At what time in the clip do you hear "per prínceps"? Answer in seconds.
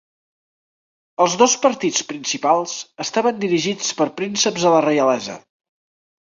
4.03-4.67